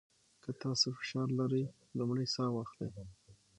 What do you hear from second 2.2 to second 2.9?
ساه واخلئ.